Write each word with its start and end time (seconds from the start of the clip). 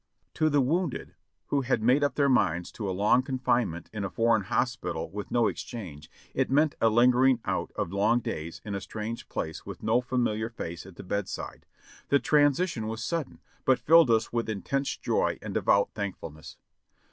To 0.33 0.49
the 0.49 0.61
wounded, 0.61 1.13
w4io 1.51 1.63
had 1.65 1.83
made 1.83 2.03
up 2.03 2.15
their 2.15 2.27
minds 2.27 2.71
to 2.71 2.89
a 2.89 2.89
long 2.91 3.21
con 3.21 3.37
finement 3.37 3.87
in 3.93 4.03
a 4.03 4.09
foreign 4.09 4.41
hospital 4.41 5.11
with 5.11 5.29
no 5.29 5.45
exchange, 5.45 6.09
it 6.33 6.49
meant 6.49 6.73
a 6.81 6.89
lin 6.89 7.11
gering 7.11 7.39
out 7.45 7.71
of 7.75 7.93
long 7.93 8.19
days 8.19 8.61
in 8.65 8.73
a 8.73 8.81
strange 8.81 9.29
place 9.29 9.63
with 9.63 9.83
no 9.83 10.01
familiar 10.01 10.49
face 10.49 10.87
at 10.87 10.95
the 10.95 11.03
bedside; 11.03 11.67
the 12.09 12.17
transition 12.17 12.87
was 12.87 13.03
sudden, 13.03 13.41
but 13.63 13.77
filled 13.77 14.09
us 14.09 14.33
with 14.33 14.49
in 14.49 14.63
tense 14.63 14.97
joy 14.97 15.37
and 15.39 15.53
devout 15.53 15.91
thankfulness. 15.93 16.57